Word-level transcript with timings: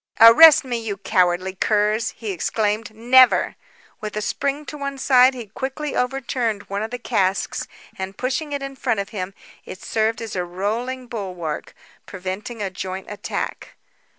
"Arrest 0.19 0.63
me, 0.65 0.79
you 0.79 0.97
cowardly 0.97 1.53
curs!" 1.53 2.09
he 2.17 2.31
exclaimed. 2.31 2.95
"Never!" 2.95 3.55
With 3.99 4.17
a 4.17 4.21
spring 4.23 4.65
to 4.65 4.75
one 4.75 4.97
side, 4.97 5.35
he 5.35 5.45
quickly 5.45 5.95
overturned 5.95 6.63
one 6.63 6.81
of 6.81 6.89
the 6.89 6.97
casks 6.97 7.67
and 7.99 8.17
pushing 8.17 8.51
it 8.51 8.63
in 8.63 8.75
front 8.75 8.99
of 8.99 9.09
him, 9.09 9.35
it 9.63 9.83
served 9.83 10.19
as 10.19 10.35
a 10.35 10.43
rolling 10.43 11.05
bulwark, 11.05 11.75
preventing 12.07 12.63
a 12.63 12.71
joint 12.71 13.05
attack. 13.11 13.75